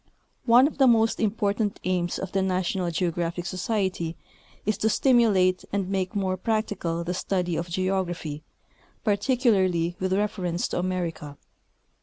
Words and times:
One 0.47 0.65
of 0.65 0.79
the 0.79 0.87
most 0.87 1.19
important 1.19 1.79
aims 1.83 2.17
of 2.17 2.31
the 2.31 2.41
National 2.41 2.89
Geographic 2.89 3.45
Society 3.45 4.15
is 4.65 4.75
to 4.79 4.89
stimulate 4.89 5.63
and 5.71 5.89
make 5.89 6.15
more 6.15 6.37
practical 6.37 7.03
the 7.03 7.13
study 7.13 7.55
of 7.55 7.69
geography, 7.69 8.41
j)articulaiiy 9.05 9.99
with 9.99 10.13
reference 10.13 10.67
to 10.69 10.79
America. 10.79 11.37